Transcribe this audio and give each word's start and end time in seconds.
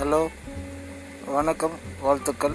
Hello 0.00 0.28
வணக்கம் 1.26 1.76
வாழ்த்துக்கள். 2.00 2.54